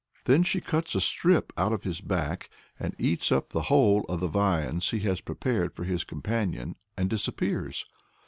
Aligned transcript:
Then 0.25 0.41
she 0.41 0.61
cuts 0.61 0.95
a 0.95 0.99
strip 0.99 1.53
out 1.55 1.71
of 1.71 1.83
his 1.83 2.01
back, 2.01 2.49
eats 2.97 3.31
up 3.31 3.49
the 3.49 3.61
whole 3.69 4.03
of 4.09 4.19
the 4.19 4.25
viands 4.25 4.89
he 4.89 5.01
has 5.01 5.21
prepared 5.21 5.75
for 5.75 5.83
his 5.83 6.03
companions, 6.03 6.75
and 6.97 7.07
disappears. 7.07 7.85